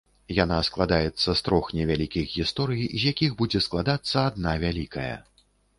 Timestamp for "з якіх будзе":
2.99-3.59